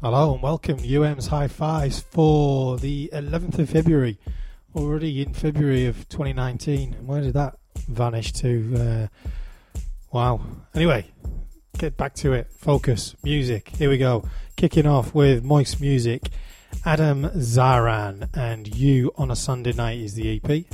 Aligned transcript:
Hello 0.00 0.32
and 0.32 0.40
welcome 0.40 0.78
UM's 0.78 1.26
High 1.26 1.48
Fives 1.48 1.98
for 1.98 2.78
the 2.78 3.10
11th 3.12 3.58
of 3.58 3.68
February. 3.68 4.16
Already 4.76 5.22
in 5.22 5.34
February 5.34 5.86
of 5.86 6.08
2019. 6.08 7.04
Where 7.04 7.20
did 7.20 7.34
that 7.34 7.58
vanish 7.88 8.32
to? 8.34 9.08
Uh, 9.74 9.80
wow. 10.12 10.40
Anyway, 10.72 11.04
get 11.78 11.96
back 11.96 12.14
to 12.14 12.32
it. 12.32 12.46
Focus. 12.56 13.16
Music. 13.24 13.70
Here 13.70 13.90
we 13.90 13.98
go. 13.98 14.22
Kicking 14.54 14.86
off 14.86 15.16
with 15.16 15.42
Moist 15.42 15.80
Music. 15.80 16.28
Adham 16.86 17.34
Zaran 17.34 18.28
and 18.36 18.72
You 18.72 19.10
on 19.16 19.32
a 19.32 19.36
Sunday 19.36 19.72
Night 19.72 19.98
is 19.98 20.14
the 20.14 20.40
EP. 20.40 20.64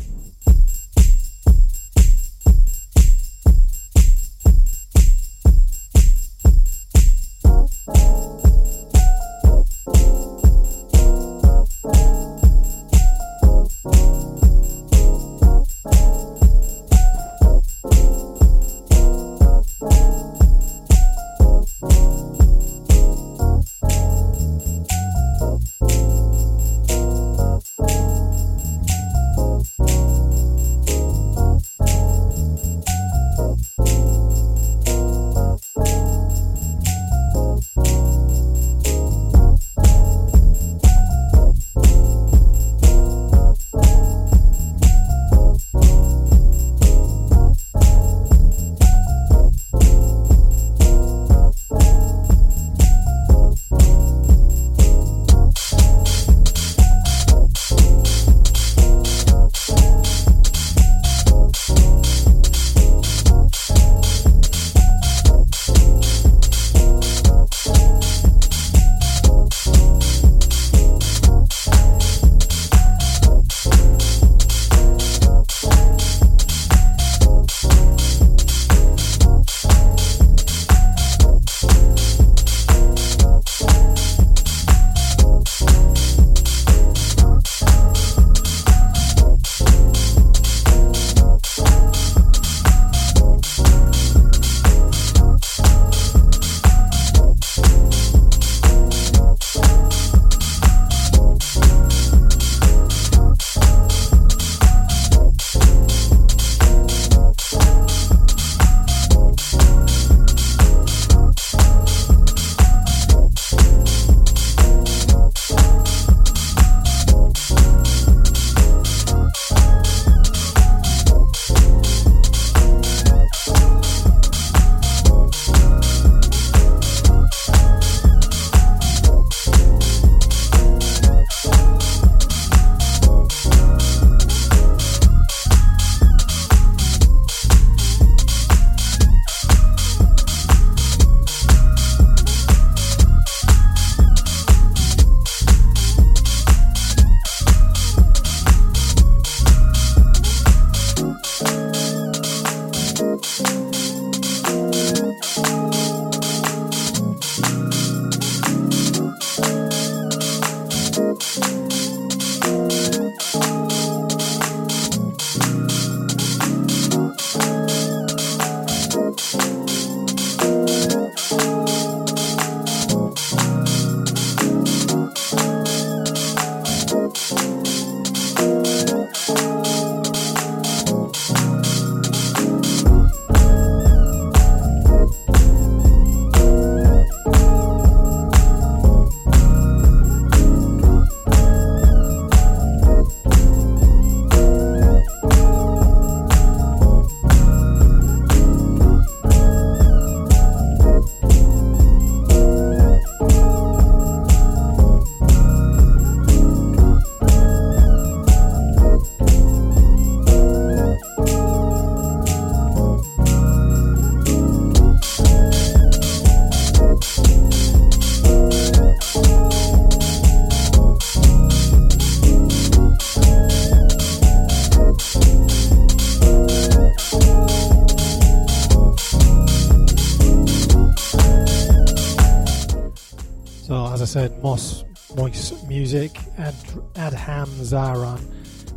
said, 234.15 234.41
Moss 234.45 234.85
Moist 235.17 235.67
Music 235.67 236.17
and 236.39 236.55
Adham 236.95 237.49
Zaran. 237.65 238.21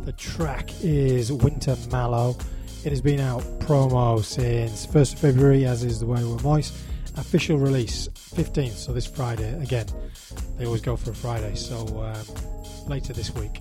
The 0.04 0.10
track 0.14 0.68
is 0.82 1.32
Winter 1.32 1.76
Mallow. 1.92 2.36
It 2.84 2.90
has 2.90 3.00
been 3.00 3.20
out 3.20 3.42
promo 3.60 4.24
since 4.24 4.84
1st 4.84 5.12
of 5.12 5.18
February, 5.20 5.64
as 5.64 5.84
is 5.84 6.00
the 6.00 6.06
way 6.06 6.24
we're 6.24 6.42
moist. 6.42 6.74
Official 7.16 7.56
release 7.56 8.08
15th, 8.08 8.72
so 8.72 8.92
this 8.92 9.06
Friday. 9.06 9.56
Again, 9.62 9.86
they 10.56 10.66
always 10.66 10.80
go 10.80 10.96
for 10.96 11.12
a 11.12 11.14
Friday, 11.14 11.54
so 11.54 11.86
um, 12.02 12.88
later 12.88 13.12
this 13.12 13.32
week. 13.32 13.60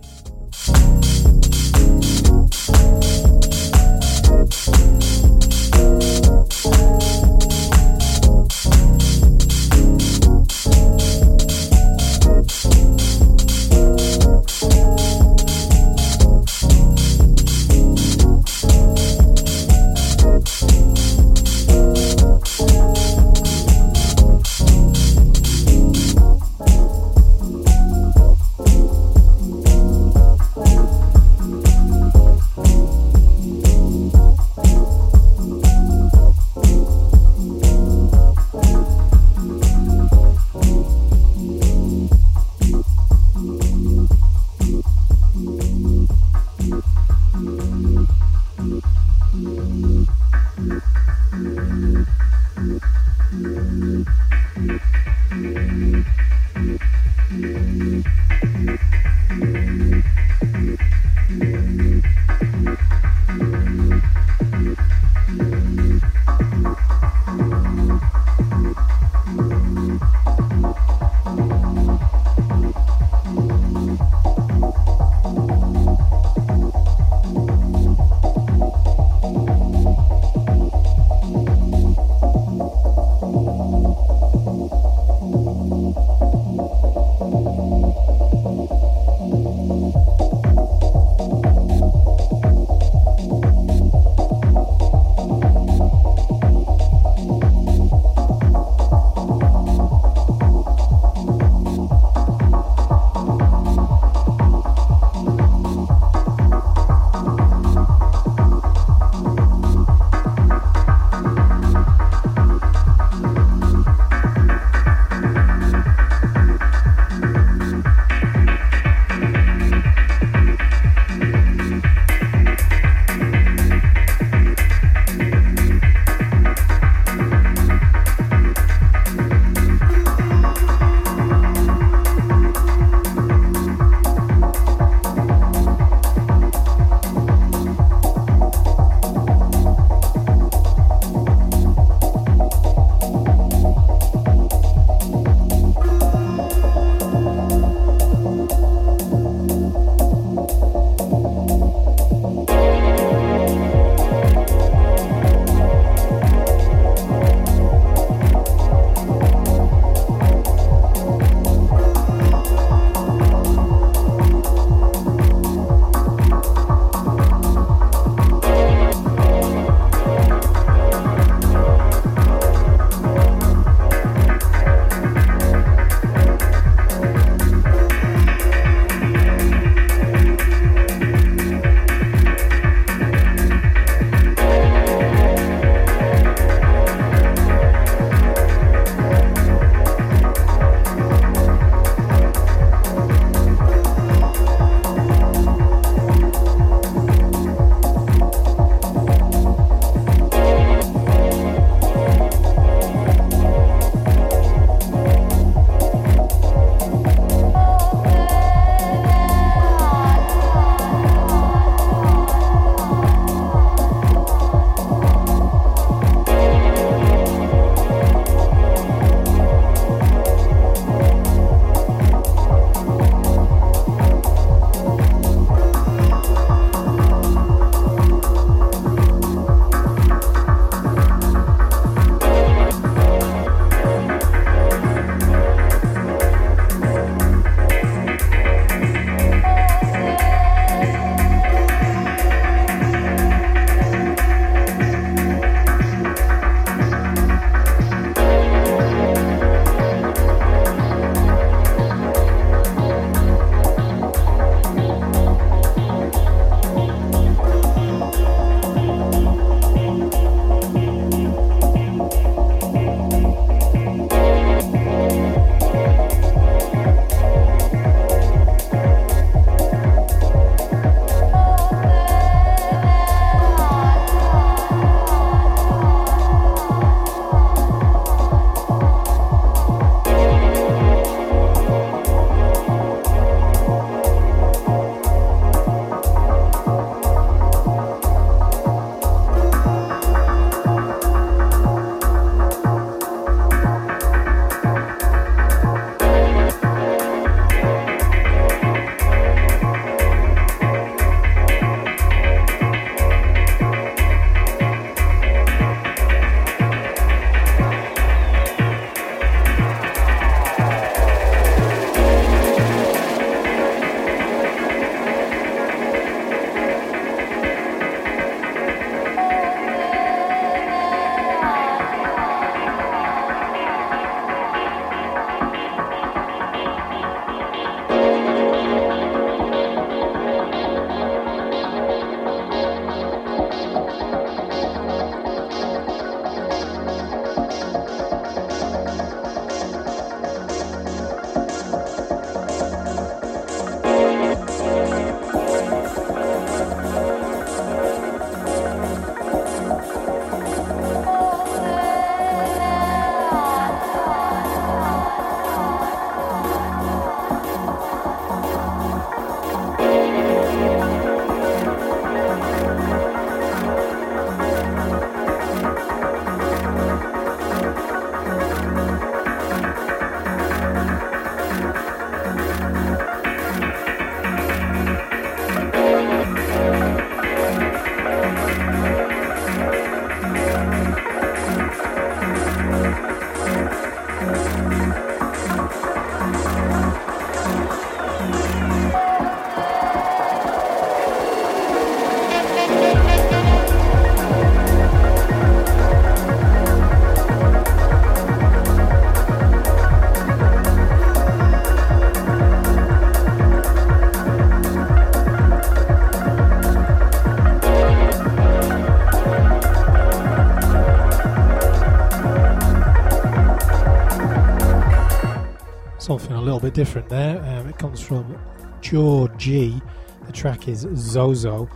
Different 416.78 417.10
there. 417.10 417.44
Um, 417.44 417.68
it 417.68 417.80
comes 417.80 418.00
from 418.00 418.38
Georgie. 418.82 419.82
The 420.28 420.32
track 420.32 420.68
is 420.68 420.88
Zozo. 420.94 421.68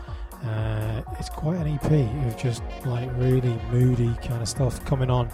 Uh, 0.44 1.02
it's 1.18 1.28
quite 1.28 1.58
an 1.58 1.70
EP 1.70 2.28
of 2.28 2.38
just 2.38 2.62
like 2.86 3.10
really 3.18 3.60
moody 3.72 4.14
kind 4.22 4.44
of 4.44 4.48
stuff 4.48 4.86
coming 4.86 5.10
on. 5.10 5.28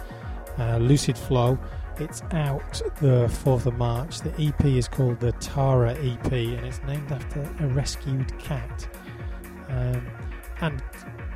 Uh, 0.58 0.78
Lucid 0.78 1.18
Flow. 1.18 1.58
It's 1.98 2.22
out 2.32 2.80
the 3.02 3.26
4th 3.44 3.66
of 3.66 3.76
March. 3.76 4.20
The 4.20 4.32
EP 4.40 4.64
is 4.64 4.88
called 4.88 5.20
the 5.20 5.32
Tara 5.32 5.92
EP 5.96 6.32
and 6.32 6.64
it's 6.64 6.80
named 6.84 7.12
after 7.12 7.42
a 7.60 7.66
rescued 7.66 8.38
cat. 8.38 8.88
Um, 9.68 10.06
and 10.62 10.82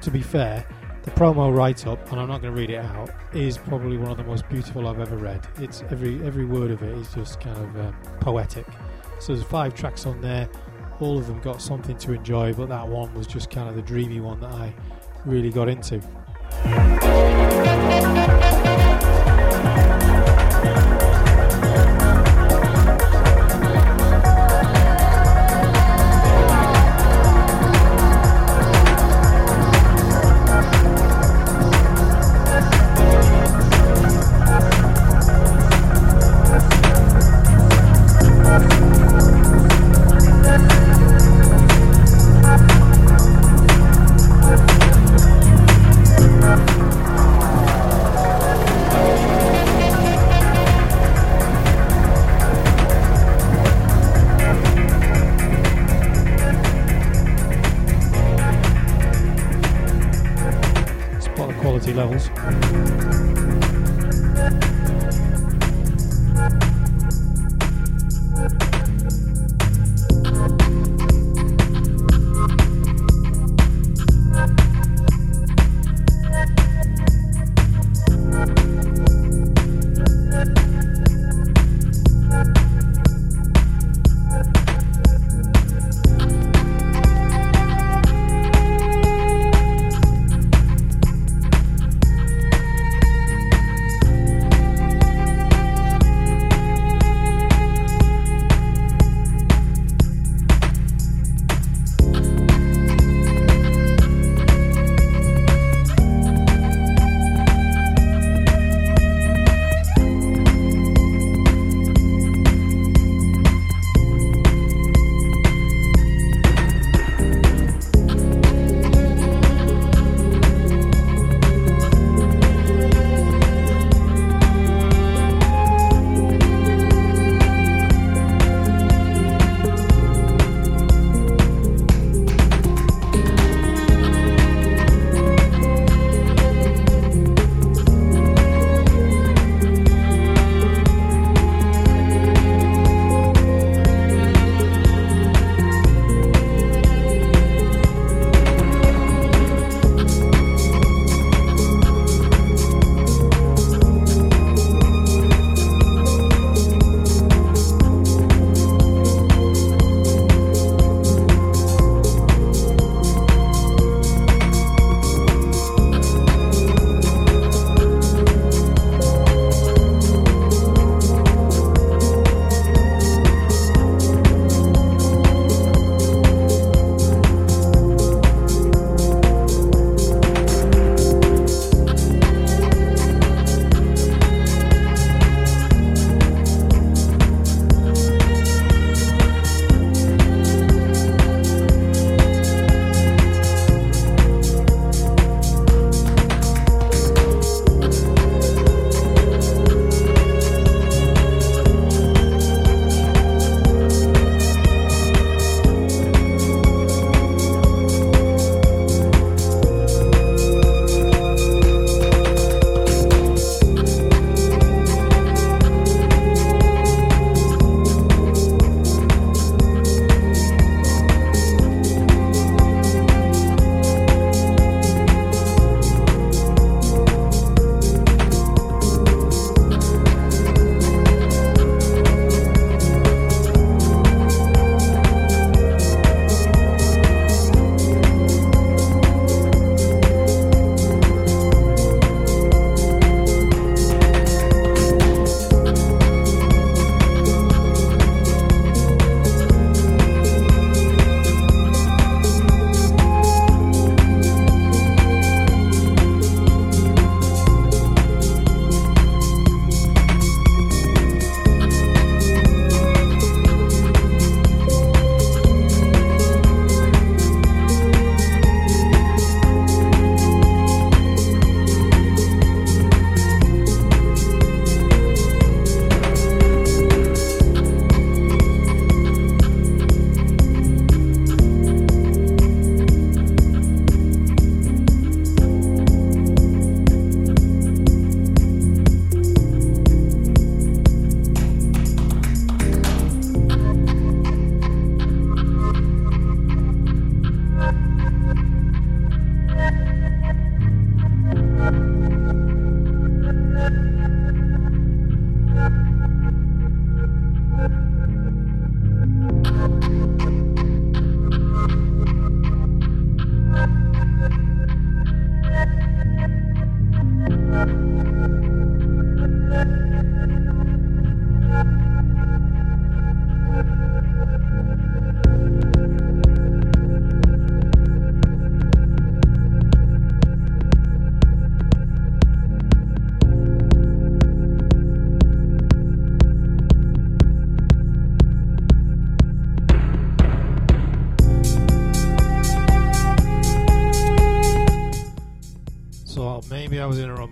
to 0.00 0.10
be 0.10 0.22
fair, 0.22 0.64
the 1.02 1.10
promo 1.12 1.54
write 1.54 1.86
up, 1.86 2.10
and 2.12 2.20
I'm 2.20 2.28
not 2.28 2.42
going 2.42 2.54
to 2.54 2.60
read 2.60 2.70
it 2.70 2.84
out, 2.84 3.10
is 3.32 3.58
probably 3.58 3.96
one 3.96 4.10
of 4.10 4.16
the 4.16 4.24
most 4.24 4.48
beautiful 4.48 4.86
I've 4.86 5.00
ever 5.00 5.16
read. 5.16 5.46
It's 5.58 5.82
every 5.90 6.24
every 6.24 6.44
word 6.44 6.70
of 6.70 6.82
it 6.82 6.96
is 6.96 7.12
just 7.12 7.40
kind 7.40 7.56
of 7.58 7.76
um, 7.76 7.96
poetic. 8.20 8.66
So 9.18 9.34
there's 9.34 9.46
five 9.46 9.74
tracks 9.74 10.06
on 10.06 10.20
there. 10.20 10.48
All 11.00 11.18
of 11.18 11.26
them 11.26 11.40
got 11.40 11.60
something 11.60 11.96
to 11.98 12.12
enjoy, 12.12 12.52
but 12.54 12.68
that 12.68 12.86
one 12.86 13.12
was 13.14 13.26
just 13.26 13.50
kind 13.50 13.68
of 13.68 13.74
the 13.74 13.82
dreamy 13.82 14.20
one 14.20 14.38
that 14.40 14.52
I 14.52 14.72
really 15.24 15.50
got 15.50 15.68
into. 15.68 16.00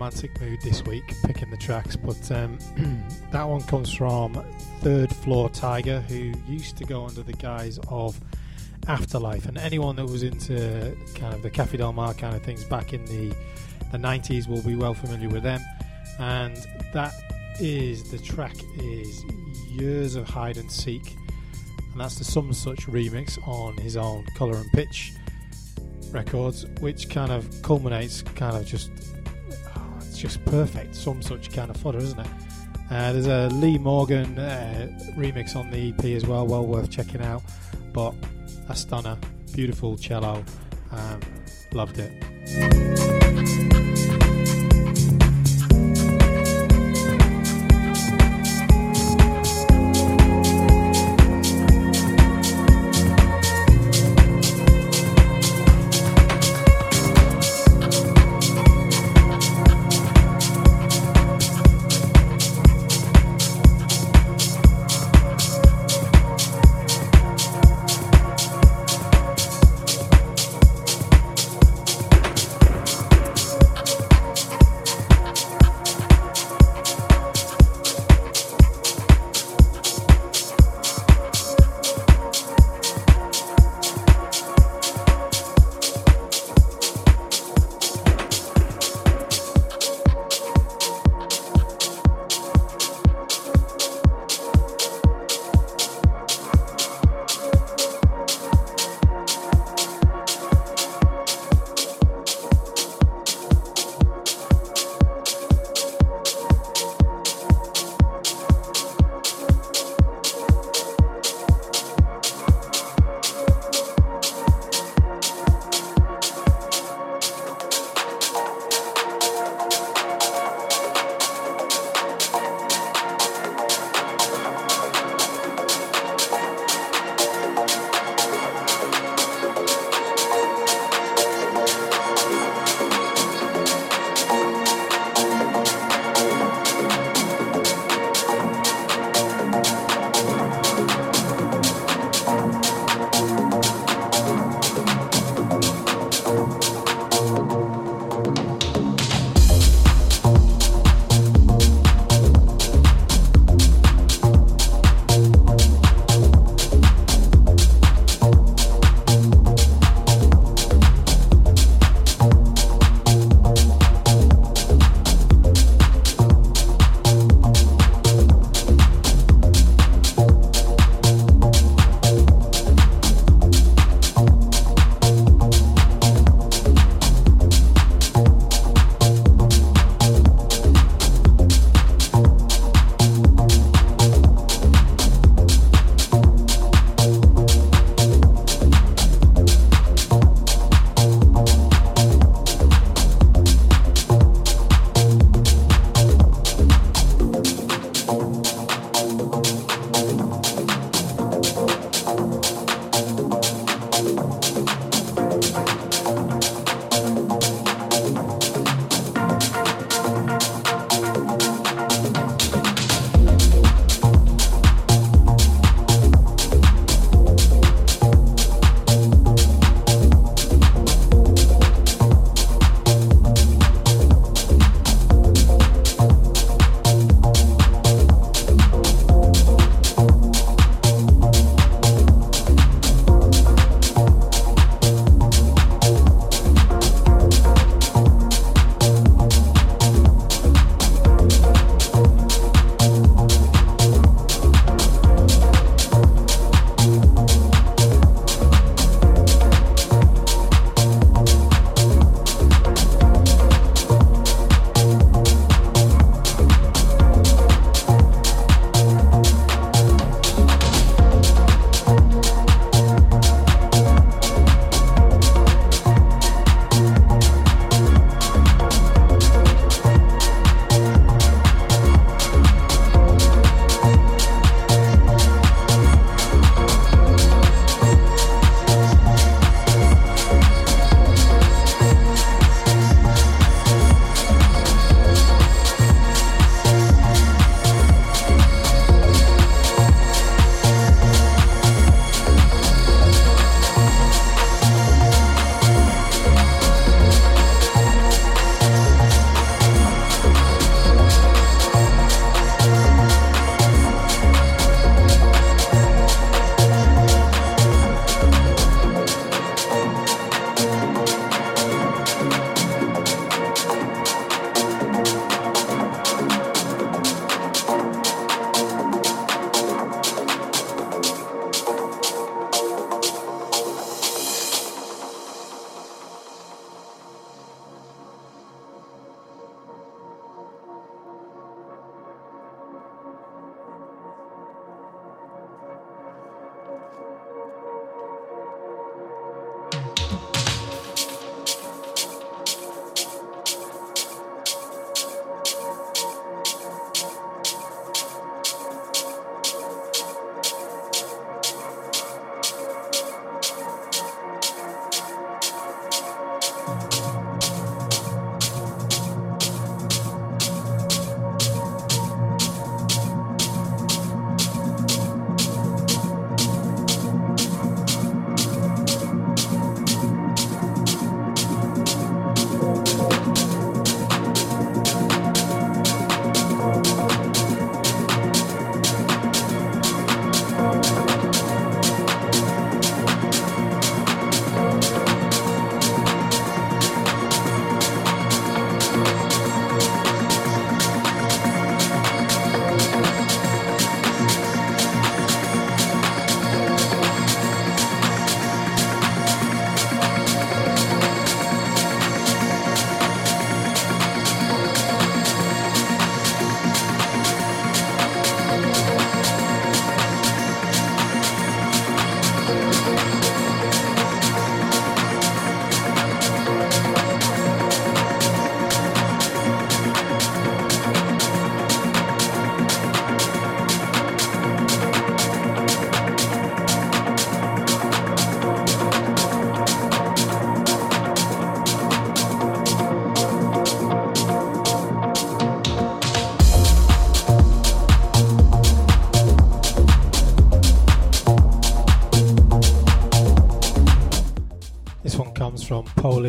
Romantic 0.01 0.41
mood 0.41 0.59
this 0.63 0.83
week 0.85 1.13
picking 1.27 1.51
the 1.51 1.57
tracks, 1.57 1.95
but 1.95 2.31
um, 2.31 2.57
that 3.31 3.47
one 3.47 3.61
comes 3.61 3.93
from 3.93 4.33
Third 4.79 5.15
Floor 5.17 5.47
Tiger, 5.47 6.01
who 6.01 6.33
used 6.47 6.75
to 6.77 6.85
go 6.85 7.05
under 7.05 7.21
the 7.21 7.33
guise 7.33 7.79
of 7.87 8.19
Afterlife. 8.87 9.45
And 9.45 9.59
anyone 9.59 9.95
that 9.97 10.07
was 10.07 10.23
into 10.23 10.97
kind 11.13 11.35
of 11.35 11.43
the 11.43 11.51
Cafe 11.51 11.77
Del 11.77 11.93
Mar 11.93 12.15
kind 12.15 12.35
of 12.35 12.41
things 12.41 12.63
back 12.63 12.93
in 12.93 13.05
the, 13.05 13.29
the 13.91 13.99
90s 13.99 14.47
will 14.47 14.63
be 14.63 14.73
well 14.75 14.95
familiar 14.95 15.29
with 15.29 15.43
them. 15.43 15.61
And 16.17 16.57
that 16.95 17.13
is 17.59 18.09
the 18.09 18.17
track 18.17 18.55
is 18.79 19.23
Years 19.69 20.15
of 20.15 20.27
Hide 20.27 20.57
and 20.57 20.71
Seek. 20.71 21.15
And 21.91 22.01
that's 22.01 22.17
the 22.17 22.23
Some 22.23 22.53
Such 22.53 22.87
remix 22.87 23.37
on 23.47 23.77
his 23.77 23.97
own 23.97 24.25
Colour 24.35 24.57
and 24.57 24.71
Pitch 24.71 25.13
records, 26.09 26.65
which 26.79 27.07
kind 27.07 27.31
of 27.31 27.61
culminates 27.61 28.23
kind 28.23 28.57
of 28.57 28.65
just 28.65 28.89
just 30.21 30.43
perfect. 30.45 30.93
Some 30.95 31.21
such 31.21 31.51
kind 31.51 31.71
of 31.71 31.77
fodder, 31.77 31.97
isn't 31.97 32.19
it? 32.19 32.27
Uh, 32.91 33.13
there's 33.13 33.25
a 33.25 33.47
Lee 33.55 33.77
Morgan 33.77 34.37
uh, 34.37 34.87
remix 35.15 35.55
on 35.55 35.71
the 35.71 35.89
EP 35.89 36.05
as 36.05 36.25
well, 36.25 36.45
well 36.45 36.65
worth 36.65 36.91
checking 36.91 37.21
out. 37.21 37.41
But 37.91 38.13
a 38.69 38.75
stunner, 38.75 39.17
beautiful 39.53 39.97
cello, 39.97 40.43
um, 40.91 41.19
loved 41.73 41.97
it. 41.99 43.20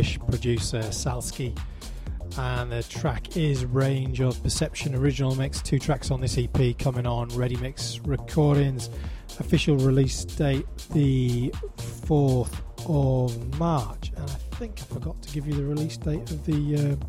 Polish 0.02 0.18
producer 0.18 0.80
Salski, 0.80 1.56
and 2.36 2.72
the 2.72 2.82
track 2.82 3.36
is 3.36 3.64
Range 3.64 4.20
of 4.20 4.42
Perception 4.42 4.96
Original 4.96 5.36
Mix. 5.36 5.62
Two 5.62 5.78
tracks 5.78 6.10
on 6.10 6.20
this 6.20 6.36
EP 6.36 6.76
coming 6.76 7.06
on 7.06 7.28
Ready 7.28 7.54
Mix 7.58 8.00
Recordings. 8.00 8.90
Official 9.38 9.76
release 9.76 10.24
date 10.24 10.66
the 10.90 11.54
4th 11.76 12.52
of 12.88 13.60
March, 13.60 14.10
and 14.16 14.28
I 14.28 14.56
think 14.56 14.80
I 14.80 14.92
forgot 14.92 15.22
to 15.22 15.32
give 15.32 15.46
you 15.46 15.52
the 15.52 15.62
release 15.62 15.96
date 15.98 16.28
of 16.32 16.44
the 16.46 16.76
um, 16.78 17.00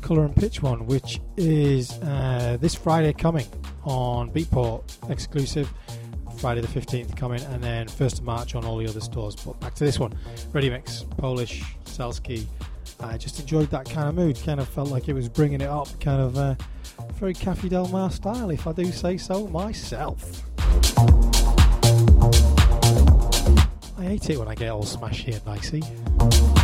Colour 0.00 0.24
and 0.24 0.34
Pitch 0.34 0.62
one, 0.62 0.86
which 0.86 1.20
is 1.36 1.98
uh, 1.98 2.56
this 2.58 2.74
Friday 2.74 3.12
coming 3.12 3.46
on 3.84 4.30
Beatport 4.30 5.10
exclusive. 5.10 5.70
Friday 6.38 6.60
the 6.60 6.68
15th 6.68 7.16
coming, 7.16 7.42
and 7.42 7.62
then 7.62 7.86
1st 7.86 8.18
of 8.18 8.24
March 8.24 8.54
on 8.54 8.64
all 8.64 8.76
the 8.76 8.86
other 8.86 9.00
stores. 9.00 9.36
But 9.36 9.58
back 9.60 9.74
to 9.76 9.84
this 9.84 9.98
one 9.98 10.14
Ready 10.52 10.70
Mix, 10.70 11.04
Polish, 11.16 11.62
Salski. 11.84 12.46
I 13.00 13.16
just 13.18 13.40
enjoyed 13.40 13.70
that 13.70 13.88
kind 13.88 14.08
of 14.08 14.14
mood, 14.14 14.38
kind 14.44 14.60
of 14.60 14.68
felt 14.68 14.90
like 14.90 15.08
it 15.08 15.12
was 15.12 15.28
bringing 15.28 15.60
it 15.60 15.68
up, 15.68 15.88
kind 16.00 16.20
of 16.20 16.36
uh, 16.36 16.54
very 17.14 17.34
Cafe 17.34 17.68
Del 17.68 17.88
Mar 17.88 18.10
style, 18.10 18.50
if 18.50 18.66
I 18.66 18.72
do 18.72 18.90
say 18.92 19.16
so 19.16 19.46
myself. 19.48 20.42
I 23.98 24.02
hate 24.02 24.30
it 24.30 24.38
when 24.38 24.48
I 24.48 24.54
get 24.54 24.70
all 24.70 24.84
smashy 24.84 25.34
and 25.34 25.46
nicey. 25.46 26.55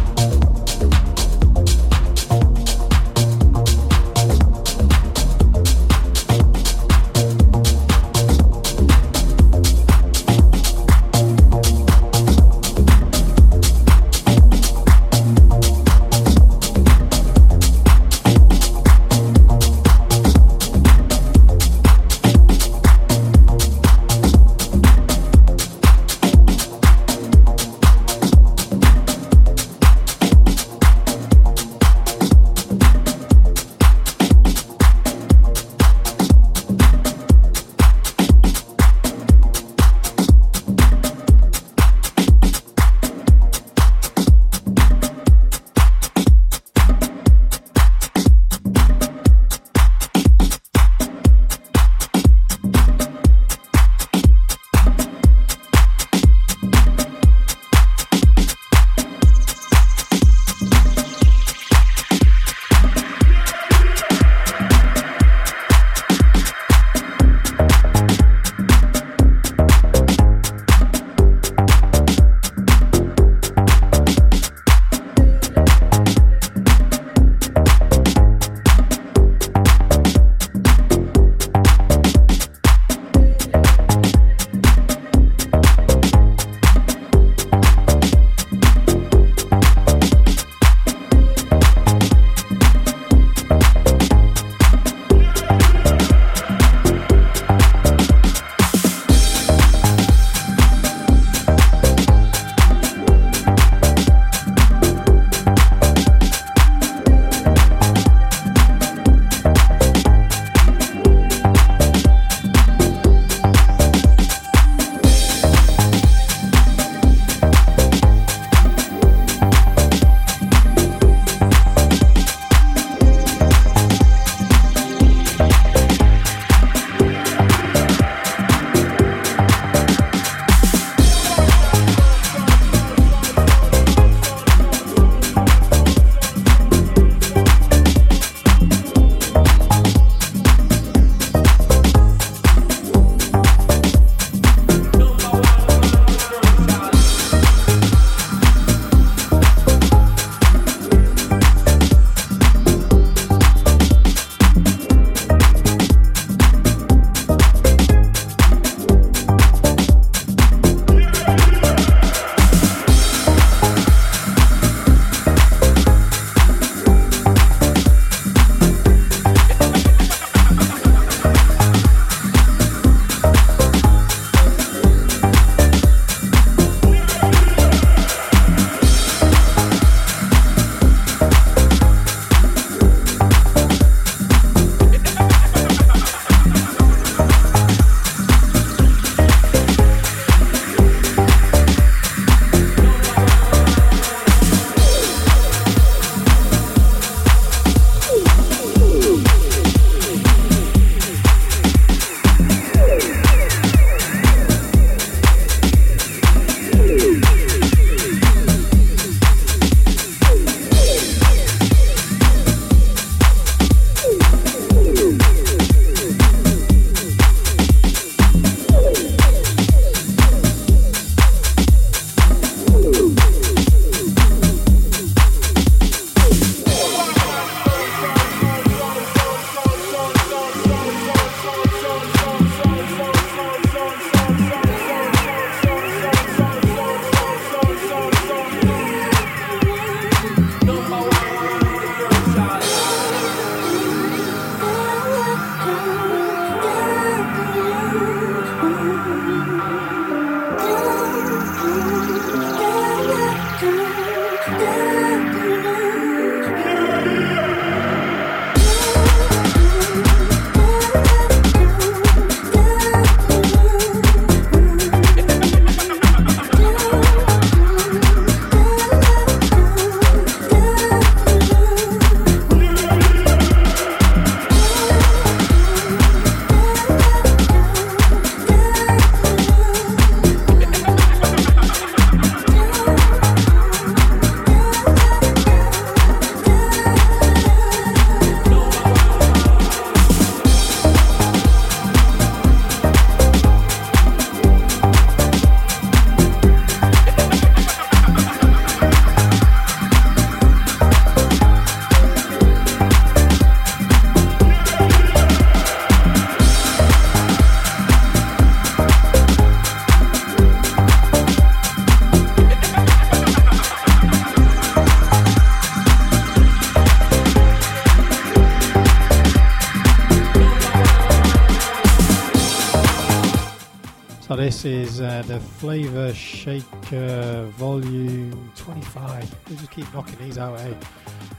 Is 324.93 325.01
uh, 325.01 325.23
the 325.27 325.41
Flavor 325.41 326.13
Shaker 326.13 327.47
Volume 327.57 328.53
25. 328.57 329.35
We 329.49 329.57
just 329.57 329.71
keep 329.71 329.93
knocking 329.95 330.19
these 330.19 330.37
out, 330.37 330.59
eh? 330.61 330.75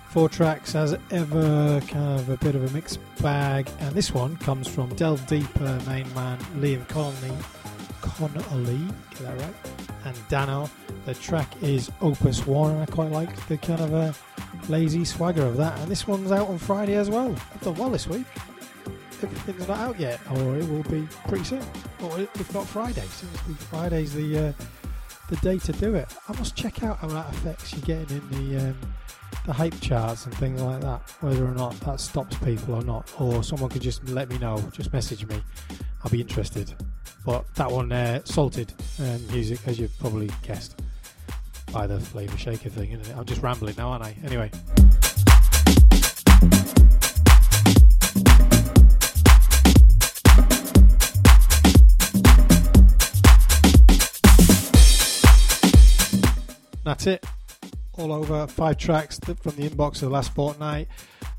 Four 0.10 0.30
tracks 0.30 0.74
as 0.74 0.98
ever, 1.12 1.80
kind 1.82 2.20
of 2.20 2.30
a 2.30 2.38
bit 2.38 2.56
of 2.56 2.64
a 2.64 2.74
mixed 2.74 3.00
bag. 3.22 3.70
And 3.80 3.94
this 3.94 4.12
one 4.12 4.38
comes 4.38 4.68
from 4.68 4.90
Delve 4.96 5.26
Deeper 5.28 5.80
main 5.88 6.12
man 6.16 6.40
Liam 6.56 6.88
Connolly, 6.88 7.38
Connolly, 8.02 8.88
get 9.12 9.20
that 9.20 9.40
right, 9.40 9.56
and 10.06 10.28
Dano. 10.30 10.70
The 11.06 11.14
track 11.14 11.54
is 11.62 11.92
Opus 12.02 12.48
One, 12.48 12.72
and 12.72 12.82
I 12.82 12.86
quite 12.88 13.12
like 13.12 13.36
the 13.48 13.58
kind 13.58 13.82
of 13.82 13.94
a 13.94 14.16
lazy 14.68 15.06
swagger 15.06 15.46
of 15.46 15.58
that. 15.58 15.78
And 15.80 15.92
this 15.92 16.08
one's 16.08 16.32
out 16.32 16.48
on 16.48 16.58
Friday 16.58 16.96
as 16.96 17.10
well. 17.10 17.36
I've 17.54 17.62
done 17.62 17.76
well 17.76 17.90
this 17.90 18.08
week. 18.08 18.26
Everything's 19.24 19.68
not 19.68 19.80
out 19.80 20.00
yet, 20.00 20.20
or 20.32 20.58
it 20.58 20.68
will 20.70 20.84
be 20.84 21.08
pretty 21.28 21.46
soon, 21.46 21.64
or 22.02 22.20
if 22.20 22.54
not 22.54 22.68
Friday. 22.68 23.04
Be 23.48 23.54
Friday's 23.54 24.14
the 24.14 24.50
uh, 24.50 24.54
the 25.30 25.38
day 25.38 25.58
to 25.60 25.72
do 25.74 25.96
it. 25.96 26.14
I 26.28 26.38
must 26.38 26.56
check 26.56 26.84
out 26.84 26.98
how 26.98 27.08
that 27.08 27.30
affects 27.30 27.74
you 27.74 27.82
getting 27.82 28.18
in 28.18 28.30
the 28.52 28.70
um, 28.70 28.78
the 29.46 29.54
hype 29.54 29.80
charts 29.82 30.26
and 30.26 30.36
things 30.36 30.62
like 30.62 30.82
that. 30.82 31.10
Whether 31.22 31.46
or 31.46 31.54
not 31.54 31.80
that 31.82 32.00
stops 32.00 32.38
people 32.40 32.76
or 32.76 32.84
not, 32.84 33.12
or 33.20 33.44
someone 33.44 33.70
could 33.70 33.82
just 33.82 34.08
let 34.10 34.30
me 34.30 34.38
know. 34.38 34.62
Just 34.72 34.92
message 34.92 35.26
me. 35.26 35.42
I'll 36.04 36.12
be 36.12 36.22
interested. 36.22 36.74
But 37.26 37.46
that 37.56 37.72
one, 37.72 37.92
uh, 37.92 38.22
salted 38.26 38.74
um, 39.00 39.26
music, 39.28 39.60
as 39.66 39.80
you've 39.80 39.98
probably 40.00 40.30
guessed 40.42 40.82
by 41.72 41.88
the 41.88 42.00
flavour 42.00 42.38
shaker 42.38 42.70
thing, 42.70 42.92
isn't 42.92 43.10
it? 43.10 43.18
I'm 43.18 43.26
just 43.26 43.42
rambling 43.42 43.76
now, 43.78 43.90
aren't 43.90 44.04
I? 44.04 44.16
Anyway. 44.26 44.52
That's 56.84 57.08
it. 57.08 57.26
All 57.98 58.12
over 58.12 58.48
five 58.48 58.78
tracks 58.78 59.20
from 59.20 59.56
the 59.56 59.70
inbox 59.70 59.96
of 59.96 60.02
the 60.02 60.10
last 60.10 60.34
fortnight. 60.34 60.88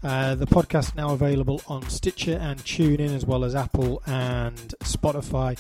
Uh, 0.03 0.35
the 0.35 0.47
podcast 0.47 0.95
now 0.95 1.11
available 1.11 1.61
on 1.67 1.89
Stitcher 1.89 2.39
and 2.41 2.61
TuneIn, 2.61 3.15
as 3.15 3.25
well 3.25 3.45
as 3.45 3.55
Apple 3.55 4.03
and 4.07 4.75
Spotify. 4.81 5.59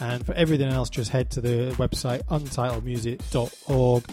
And 0.00 0.26
for 0.26 0.34
everything 0.34 0.68
else, 0.68 0.90
just 0.90 1.10
head 1.10 1.30
to 1.32 1.40
the 1.40 1.74
website 1.78 2.22
untitledmusic.org 2.24 4.04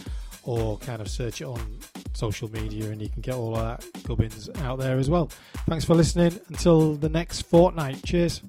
or 0.43 0.77
kind 0.79 1.01
of 1.01 1.09
search 1.09 1.41
it 1.41 1.45
on 1.45 1.79
social 2.13 2.51
media 2.51 2.89
and 2.89 3.01
you 3.01 3.09
can 3.09 3.21
get 3.21 3.35
all 3.35 3.53
that 3.55 3.85
gubbins 4.03 4.49
out 4.59 4.79
there 4.79 4.97
as 4.97 5.09
well. 5.09 5.29
Thanks 5.67 5.85
for 5.85 5.95
listening. 5.95 6.39
Until 6.49 6.95
the 6.95 7.09
next 7.09 7.43
fortnight. 7.43 8.03
Cheers. 8.03 8.41